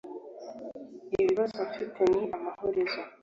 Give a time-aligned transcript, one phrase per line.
[1.19, 2.99] ibibazo mfite ni amahurizo